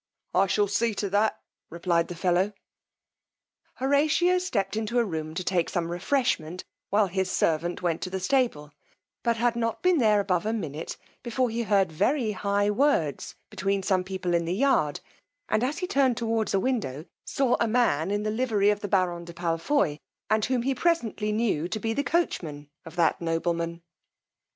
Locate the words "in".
14.33-14.45, 18.09-18.23